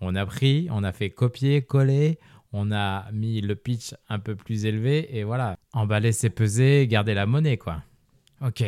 On 0.00 0.14
a 0.14 0.25
pris, 0.26 0.69
on 0.71 0.83
a 0.83 0.92
fait 0.92 1.11
copier, 1.11 1.62
coller, 1.62 2.19
on 2.52 2.73
a 2.73 3.11
mis 3.12 3.40
le 3.40 3.54
pitch 3.54 3.95
un 4.09 4.19
peu 4.19 4.35
plus 4.35 4.64
élevé 4.64 5.16
et 5.16 5.25
voilà. 5.25 5.57
Emballer, 5.73 6.12
c'est 6.12 6.30
peser, 6.30 6.87
garder 6.88 7.14
la 7.14 7.26
monnaie, 7.26 7.59
quoi. 7.59 7.83
Ok. 8.40 8.64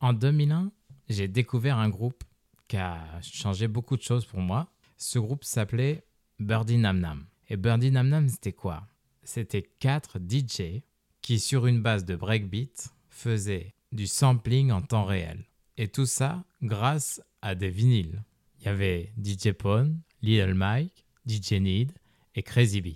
En 0.00 0.12
2001, 0.12 0.70
j'ai 1.08 1.28
découvert 1.28 1.78
un 1.78 1.88
groupe 1.88 2.24
qui 2.68 2.76
a 2.76 2.98
changé 3.22 3.68
beaucoup 3.68 3.96
de 3.96 4.02
choses 4.02 4.26
pour 4.26 4.40
moi. 4.40 4.68
Ce 4.96 5.18
groupe 5.18 5.44
s'appelait 5.44 6.04
Birdie 6.38 6.78
Nam 6.78 6.98
Nam. 6.98 7.26
Et 7.48 7.56
Birdie 7.56 7.90
Nam 7.90 8.08
Nam, 8.08 8.28
c'était 8.28 8.52
quoi? 8.52 8.86
C'était 9.22 9.62
quatre 9.62 10.18
DJ 10.18 10.82
qui, 11.22 11.38
sur 11.38 11.66
une 11.66 11.80
base 11.80 12.04
de 12.04 12.16
breakbeat, 12.16 12.92
faisaient 13.08 13.74
du 13.92 14.06
sampling 14.06 14.70
en 14.72 14.82
temps 14.82 15.04
réel. 15.04 15.44
Et 15.78 15.88
tout 15.88 16.06
ça 16.06 16.44
grâce 16.62 17.22
à 17.42 17.54
des 17.54 17.70
vinyles. 17.70 18.22
Il 18.60 18.66
y 18.66 18.68
avait 18.68 19.12
DJ 19.22 19.52
Pone, 19.52 20.00
Little 20.26 20.54
Mike, 20.54 21.06
DJ 21.28 21.52
Need 21.52 21.92
et 22.34 22.42
Crazy 22.42 22.80
B. 22.80 22.88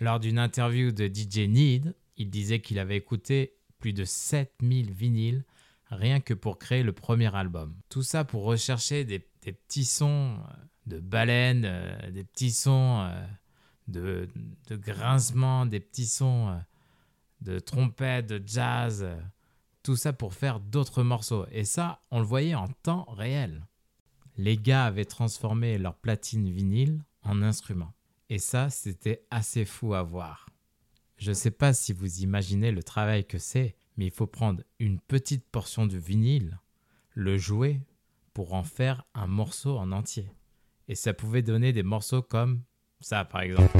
Lors 0.00 0.20
d'une 0.20 0.38
interview 0.38 0.92
de 0.92 1.06
DJ 1.06 1.48
Need, 1.48 1.96
il 2.16 2.30
disait 2.30 2.60
qu'il 2.60 2.78
avait 2.78 2.96
écouté 2.96 3.54
plus 3.80 3.92
de 3.92 4.04
7000 4.04 4.92
vinyles 4.92 5.44
rien 5.88 6.20
que 6.20 6.32
pour 6.32 6.58
créer 6.58 6.84
le 6.84 6.92
premier 6.92 7.34
album. 7.34 7.74
Tout 7.88 8.04
ça 8.04 8.24
pour 8.24 8.44
rechercher 8.44 9.04
des, 9.04 9.18
petits 9.18 9.84
sons 9.84 10.36
euh, 10.36 10.52
de 10.86 11.00
baleines, 11.00 11.64
euh, 11.64 12.10
des 12.12 12.22
petits 12.22 12.52
sons 12.52 13.00
euh, 13.00 13.26
de, 13.88 14.28
de 14.68 14.76
grincement, 14.76 15.66
des 15.66 15.80
petits 15.80 16.06
sons 16.06 16.50
euh, 16.50 16.58
de 17.40 17.58
trompette, 17.58 18.26
de 18.26 18.40
jazz, 18.46 19.02
euh, 19.02 19.16
tout 19.82 19.96
ça 19.96 20.12
pour 20.12 20.34
faire 20.34 20.60
d'autres 20.60 21.02
morceaux. 21.02 21.46
Et 21.50 21.64
ça, 21.64 22.00
on 22.12 22.20
le 22.20 22.26
voyait 22.26 22.54
en 22.54 22.68
temps 22.68 23.06
réel. 23.10 23.66
Les 24.38 24.58
gars 24.58 24.84
avaient 24.84 25.06
transformé 25.06 25.78
leur 25.78 25.94
platine 25.94 26.50
vinyle 26.50 27.02
en 27.22 27.42
instrument. 27.42 27.92
Et 28.28 28.38
ça, 28.38 28.68
c'était 28.68 29.24
assez 29.30 29.64
fou 29.64 29.94
à 29.94 30.02
voir. 30.02 30.50
Je 31.16 31.30
ne 31.30 31.34
sais 31.34 31.50
pas 31.50 31.72
si 31.72 31.94
vous 31.94 32.20
imaginez 32.20 32.70
le 32.70 32.82
travail 32.82 33.26
que 33.26 33.38
c'est, 33.38 33.76
mais 33.96 34.06
il 34.06 34.10
faut 34.10 34.26
prendre 34.26 34.62
une 34.78 35.00
petite 35.00 35.48
portion 35.48 35.86
de 35.86 35.96
vinyle, 35.96 36.58
le 37.14 37.38
jouer 37.38 37.80
pour 38.34 38.52
en 38.52 38.62
faire 38.62 39.06
un 39.14 39.26
morceau 39.26 39.78
en 39.78 39.90
entier. 39.92 40.30
Et 40.88 40.94
ça 40.94 41.14
pouvait 41.14 41.42
donner 41.42 41.72
des 41.72 41.82
morceaux 41.82 42.22
comme 42.22 42.60
ça, 43.00 43.24
par 43.24 43.40
exemple. 43.40 43.72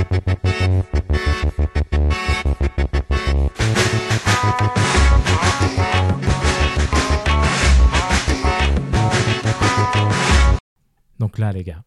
Donc 11.36 11.42
là, 11.42 11.52
les 11.52 11.64
gars, 11.64 11.84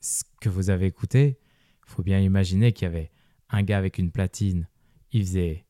ce 0.00 0.24
que 0.40 0.48
vous 0.48 0.68
avez 0.68 0.86
écouté, 0.86 1.38
faut 1.86 2.02
bien 2.02 2.18
imaginer 2.18 2.72
qu'il 2.72 2.86
y 2.86 2.90
avait 2.90 3.12
un 3.48 3.62
gars 3.62 3.78
avec 3.78 3.98
une 3.98 4.10
platine, 4.10 4.66
il 5.12 5.24
faisait 5.24 5.64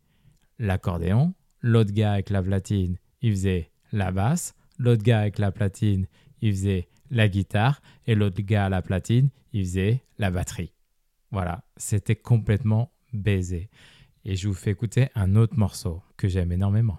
l'accordéon, 0.59 1.35
l'autre 1.61 1.93
gars 1.93 2.13
avec 2.13 2.31
la 2.31 2.43
platine, 2.43 2.97
il 3.21 3.33
faisait 3.33 3.73
la 3.93 4.11
basse, 4.11 4.55
l'autre 4.79 5.03
gars 5.03 5.21
avec 5.21 5.39
la 5.39 5.53
platine, 5.53 6.07
il 6.41 6.53
faisait 6.53 6.89
la 7.11 7.29
guitare, 7.29 7.83
et 8.07 8.15
l'autre 8.15 8.41
gars 8.41 8.65
à 8.65 8.69
la 8.71 8.81
platine, 8.81 9.29
il 9.53 9.67
faisait 9.67 10.03
la 10.17 10.31
batterie. 10.31 10.73
Voilà, 11.31 11.63
c'était 11.77 12.17
complètement 12.17 12.91
baisé. 13.13 13.69
Et 14.25 14.35
je 14.35 14.49
vous 14.49 14.55
fais 14.55 14.71
écouter 14.71 15.09
un 15.15 15.37
autre 15.37 15.59
morceau 15.59 16.03
que 16.17 16.27
j'aime 16.27 16.53
énormément. 16.53 16.99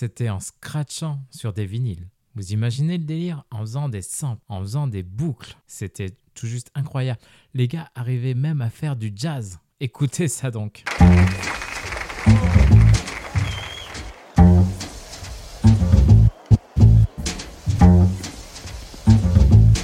C'était 0.00 0.30
en 0.30 0.40
scratchant 0.40 1.20
sur 1.30 1.52
des 1.52 1.66
vinyles. 1.66 2.08
Vous 2.34 2.52
imaginez 2.52 2.96
le 2.96 3.04
délire 3.04 3.44
En 3.50 3.60
faisant 3.60 3.90
des 3.90 4.00
samples, 4.00 4.40
en 4.48 4.60
faisant 4.60 4.86
des 4.86 5.02
boucles. 5.02 5.58
C'était 5.66 6.16
tout 6.32 6.46
juste 6.46 6.70
incroyable. 6.74 7.20
Les 7.52 7.68
gars 7.68 7.90
arrivaient 7.94 8.32
même 8.32 8.62
à 8.62 8.70
faire 8.70 8.96
du 8.96 9.12
jazz. 9.14 9.58
Écoutez 9.78 10.28
ça 10.28 10.50
donc. 10.50 10.84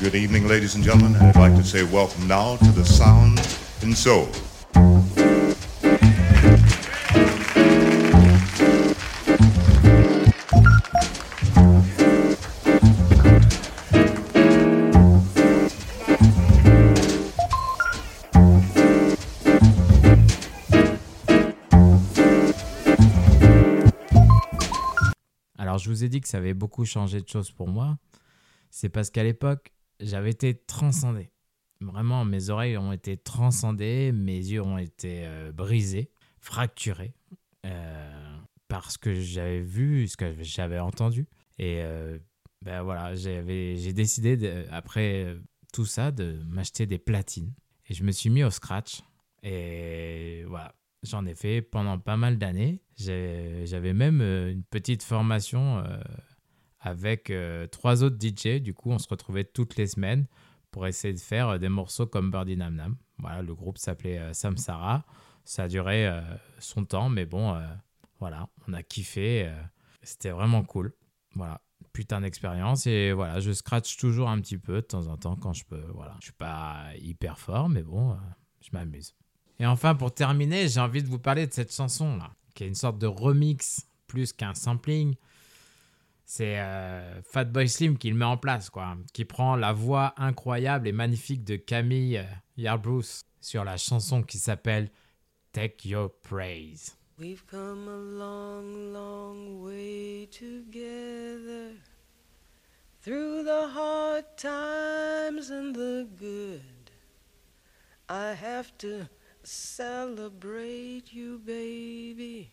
Good 0.00 0.14
evening, 0.14 0.48
ladies 0.48 0.74
and 0.74 0.83
gentlemen. 0.83 1.14
I'd 1.20 1.37
like 1.37 1.55
to 1.57 1.62
say 1.62 1.83
welcome 1.83 2.26
now 2.26 2.57
to 2.57 2.72
the 2.72 2.87
Sound 2.87 3.38
and 3.85 3.94
Soul. 3.94 4.29
Dit 26.09 26.21
que 26.21 26.29
ça 26.29 26.38
avait 26.38 26.55
beaucoup 26.55 26.85
changé 26.85 27.21
de 27.21 27.29
choses 27.29 27.51
pour 27.51 27.69
moi. 27.69 27.99
C'est 28.71 28.88
parce 28.88 29.11
qu'à 29.11 29.25
l'époque, 29.25 29.73
j'avais 30.01 30.31
été 30.31 30.55
transcendé. 30.55 31.31
Vraiment, 31.81 32.25
mes 32.25 32.51
oreilles 32.51 32.79
ont 32.79 32.92
été 32.92 33.16
transcendées, 33.16 34.12
mes 34.12 34.38
yeux 34.38 34.62
ont 34.62 34.79
été 34.79 35.27
euh, 35.27 35.53
brisés, 35.53 36.11
fracturés, 36.38 37.14
euh, 37.66 38.38
parce 38.69 38.97
que 38.97 39.14
j'avais 39.14 39.61
vu, 39.61 40.09
ce 40.09 40.16
que 40.16 40.42
j'avais 40.42 40.79
entendu. 40.79 41.27
Et 41.59 41.81
euh, 41.83 42.19
ben 42.62 42.83
voilà, 42.83 43.14
j'ai 43.14 43.92
décidé, 43.92 44.66
après 44.71 45.25
euh, 45.25 45.38
tout 45.73 45.87
ça, 45.87 46.11
de 46.11 46.42
m'acheter 46.49 46.87
des 46.87 46.99
platines. 46.99 47.53
Et 47.88 47.95
je 47.95 48.05
me 48.05 48.12
suis 48.12 48.31
mis 48.31 48.42
au 48.42 48.51
scratch. 48.51 49.03
Et 49.42 50.45
voilà, 50.49 50.75
j'en 51.07 51.27
ai 51.27 51.35
fait 51.35 51.62
pendant 51.62 51.99
pas 51.99 52.16
mal 52.16 52.38
d'années. 52.38 52.83
J'avais 52.97 53.92
même 53.92 54.21
euh, 54.21 54.53
une 54.53 54.62
petite 54.64 55.03
formation 55.03 55.79
euh, 55.79 55.99
avec 56.81 57.31
euh, 57.31 57.66
trois 57.66 58.03
autres 58.03 58.16
DJ. 58.21 58.61
Du 58.61 58.75
coup, 58.75 58.90
on 58.90 58.99
se 58.99 59.09
retrouvait 59.09 59.45
toutes 59.45 59.77
les 59.77 59.87
semaines 59.87 60.27
pour 60.71 60.87
essayer 60.87 61.14
de 61.14 61.21
faire 61.21 61.59
des 61.59 61.69
morceaux 61.69 62.07
comme 62.07 62.31
Birdie 62.31 62.57
Nam 62.57 62.75
Nam. 62.75 62.97
Voilà, 63.19 63.42
le 63.42 63.55
groupe 63.55 63.79
s'appelait 63.79 64.35
Samsara. 64.35 65.07
Ça 65.45 65.64
a 65.64 65.69
duré 65.69 66.11
son 66.59 66.85
temps, 66.85 67.09
mais 67.09 67.25
bon, 67.25 67.59
voilà, 68.19 68.49
on 68.69 68.75
a 68.75 68.83
kiffé. 68.83 69.51
C'était 70.03 70.31
vraiment 70.31 70.64
cool. 70.64 70.92
Voilà, 71.35 71.62
putain 71.95 72.21
d'expérience. 72.21 72.87
Et 72.87 73.12
voilà, 73.12 73.40
je 73.40 73.53
scratch 73.53 73.97
toujours 73.97 74.29
un 74.29 74.38
petit 74.42 74.59
peu 74.59 74.75
de 74.75 74.81
temps 74.81 75.07
en 75.07 75.16
temps 75.16 75.37
quand 75.37 75.55
je 75.55 75.64
peux. 75.64 75.87
Voilà, 75.95 76.14
je 76.21 76.27
suis 76.27 76.35
pas 76.35 76.88
hyper 76.99 77.38
fort, 77.38 77.71
mais 77.71 77.83
bon, 77.83 78.19
je 78.61 78.69
m'amuse. 78.75 79.14
Et 79.59 79.66
enfin, 79.66 79.95
pour 79.95 80.12
terminer, 80.12 80.69
j'ai 80.69 80.81
envie 80.81 81.03
de 81.03 81.09
vous 81.09 81.19
parler 81.19 81.47
de 81.47 81.53
cette 81.53 81.73
chanson 81.73 82.16
là, 82.16 82.31
qui 82.55 82.64
est 82.64 82.69
une 82.69 82.75
sorte 82.75 82.99
de 82.99 83.07
remix 83.07 83.87
plus 84.07 84.33
qu'un 84.33 84.55
sampling. 84.55 85.14
C'est 86.25 86.59
euh, 86.59 87.23
Fatboy 87.23 87.69
Slim 87.69 87.97
qui 87.97 88.11
le 88.11 88.16
met 88.16 88.25
en 88.25 88.37
place, 88.37 88.69
quoi, 88.69 88.97
qui 89.12 89.25
prend 89.25 89.55
la 89.57 89.73
voix 89.73 90.12
incroyable 90.16 90.88
et 90.88 90.92
magnifique 90.92 91.45
de 91.45 91.57
Camille 91.57 92.19
euh, 92.19 92.25
Yarbrough 92.57 93.25
sur 93.40 93.64
la 93.64 93.77
chanson 93.77 94.23
qui 94.23 94.38
s'appelle 94.38 94.90
Take 95.53 95.88
Your 95.88 96.11
Praise. 96.23 96.97
We've 97.19 97.47
come 97.47 97.88
a 97.88 97.97
long, 97.97 98.92
long 98.92 99.62
way 99.62 100.29
together 100.31 101.73
through 103.01 103.45
the 103.45 103.69
hard 103.73 104.25
times 104.37 105.51
and 105.51 105.73
the 105.73 106.07
good. 106.19 106.90
I 108.09 108.35
have 108.35 108.77
to 108.79 109.09
celebrate 109.46 111.12
you, 111.12 111.38
baby. 111.38 112.50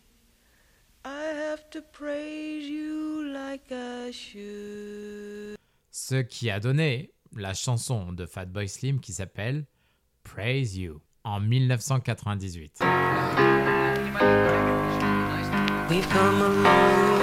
I 1.04 1.24
have 1.24 1.70
to 1.72 1.82
praise 1.82 2.66
you 2.70 3.24
like 3.34 3.72
I 3.72 4.12
should. 4.12 5.58
Ce 5.92 6.16
qui 6.24 6.50
a 6.50 6.60
donné 6.60 7.12
la 7.36 7.54
chanson 7.54 8.14
de 8.14 8.26
Fatboy 8.26 8.70
Slim 8.70 9.00
qui 9.00 9.14
s'appelle 9.14 9.66
Praise 10.24 10.78
You 10.78 11.02
en 11.24 11.40
1998. 11.40 12.80
We've 15.90 16.08
come 16.10 16.42
a 16.42 17.23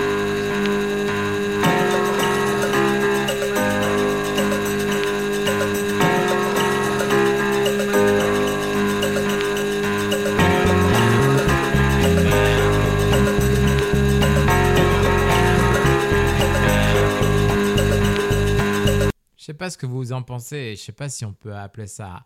sais 19.51 19.57
pas 19.57 19.69
ce 19.69 19.77
que 19.77 19.85
vous 19.85 20.13
en 20.13 20.23
pensez, 20.23 20.75
je 20.77 20.81
sais 20.81 20.91
pas 20.91 21.09
si 21.09 21.25
on 21.25 21.33
peut 21.33 21.55
appeler 21.55 21.87
ça 21.87 22.25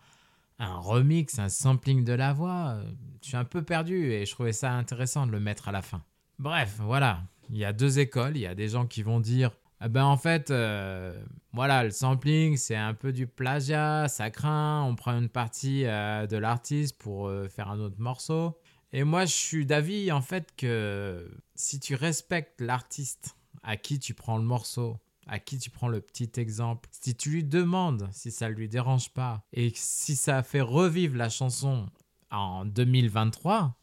un 0.60 0.78
remix, 0.78 1.38
un 1.40 1.50
sampling 1.50 2.04
de 2.04 2.14
la 2.14 2.34
voix. 2.34 2.78
Je 3.22 3.30
suis 3.30 3.38
un 3.38 3.44
peu 3.44 3.64
perdu 3.64 4.12
et 4.12 4.26
je 4.26 4.32
trouvais 4.32 4.54
ça 4.54 4.72
intéressant 4.72 5.26
de 5.28 5.32
le 5.32 5.40
mettre 5.40 5.68
à 5.68 5.72
la 5.72 5.82
fin. 5.82 6.04
Bref, 6.40 6.78
voilà, 6.80 7.24
il 7.50 7.58
y 7.58 7.66
a 7.66 7.74
deux 7.74 8.00
écoles, 8.00 8.38
il 8.38 8.42
y 8.42 8.48
a 8.48 8.56
des 8.56 8.70
gens 8.70 8.86
qui 8.86 9.02
vont 9.02 9.20
dire 9.20 9.52
ah 9.82 9.90
ben 9.90 10.06
en 10.06 10.18
fait, 10.18 10.52
euh, 10.52 11.14
voilà, 11.52 11.84
le 11.84 11.92
sampling, 11.92 12.56
c'est 12.58 12.76
un 12.76 12.94
peu 12.94 13.12
du 13.12 13.28
plagiat, 13.28 14.08
ça 14.08 14.30
craint, 14.30 14.84
on 14.84 14.96
prend 14.96 15.12
une 15.12 15.30
partie 15.30 15.86
euh, 15.86 16.28
de 16.28 16.38
l'artiste 16.38 16.98
pour 16.98 17.28
euh, 17.28 17.50
faire 17.50 17.70
un 17.70 17.80
autre 17.80 18.00
morceau. 18.00 18.58
Et 18.94 19.04
moi, 19.04 19.26
je 19.26 19.34
suis 19.34 19.66
d'avis, 19.66 20.12
en 20.12 20.22
fait, 20.22 20.54
que 20.56 21.30
si 21.56 21.82
tu 21.82 21.96
respectes 21.96 22.62
l'artiste 22.62 23.36
à 23.64 23.76
qui 23.76 24.00
tu 24.00 24.14
prends 24.14 24.38
le 24.38 24.44
morceau, 24.44 24.98
à 25.28 25.40
qui 25.40 25.58
tu 25.58 25.70
prends 25.70 25.88
le 25.88 26.02
petit 26.02 26.32
exemple, 26.38 26.88
si 26.92 27.16
tu 27.16 27.30
lui 27.30 27.44
demandes 27.44 28.08
si 28.12 28.32
ça 28.32 28.50
lui 28.50 28.70
dérange 28.70 29.10
pas, 29.12 29.44
et 29.54 29.72
si 29.76 30.16
ça 30.16 30.44
fait 30.44 30.62
revivre 30.62 31.16
la 31.16 31.30
chanson 31.30 31.90
en 32.32 32.66
2023, 32.66 33.76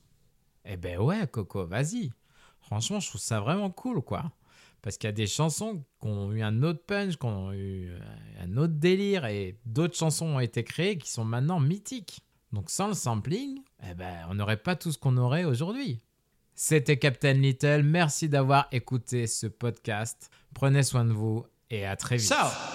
eh 0.65 0.77
ben 0.77 0.99
ouais, 0.99 1.27
Coco, 1.27 1.67
vas-y. 1.67 2.11
Franchement, 2.61 3.01
je 3.01 3.09
trouve 3.09 3.21
ça 3.21 3.41
vraiment 3.41 3.71
cool, 3.71 4.03
quoi. 4.03 4.31
Parce 4.83 4.97
qu'il 4.97 5.09
y 5.09 5.11
a 5.11 5.13
des 5.13 5.27
chansons 5.27 5.85
qui 6.01 6.09
ont 6.09 6.33
eu 6.33 6.43
un 6.43 6.63
autre 6.63 6.85
punch, 6.85 7.17
qui 7.17 7.27
ont 7.27 7.53
eu 7.53 7.91
euh, 7.91 8.01
un 8.41 8.57
autre 8.57 8.75
délire, 8.75 9.25
et 9.27 9.59
d'autres 9.65 9.97
chansons 9.97 10.27
ont 10.27 10.41
été 10.41 10.65
créées 10.65 10.99
qui 10.99 11.11
sont 11.11 11.25
maintenant 11.25 11.61
mythiques. 11.61 12.21
Donc 12.53 12.69
sans 12.69 12.89
le 12.89 12.95
sampling, 12.95 13.61
eh 13.89 13.95
ben, 13.95 14.27
on 14.29 14.35
n'aurait 14.35 14.59
pas 14.59 14.77
tout 14.77 14.93
ce 14.93 14.99
qu'on 14.99 15.17
aurait 15.17 15.45
aujourd'hui. 15.45 16.03
C'était 16.55 16.99
Captain 16.99 17.33
Little, 17.33 17.83
merci 17.83 18.29
d'avoir 18.29 18.69
écouté 18.73 19.27
ce 19.27 19.47
podcast. 19.47 20.31
Prenez 20.55 20.83
soin 20.83 21.05
de 21.05 21.13
vous 21.13 21.45
et 21.71 21.87
à 21.87 21.97
très 21.97 22.17
vite. 22.17 22.31
We've 22.31 22.72